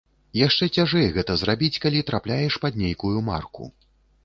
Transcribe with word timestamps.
Яшчэ 0.37 0.67
цяжэй 0.77 1.09
гэта 1.17 1.35
зрабіць, 1.41 1.79
калі 1.85 2.03
трапляеш 2.09 2.59
пад 2.65 2.83
нейкую 2.85 3.15
марку. 3.31 3.73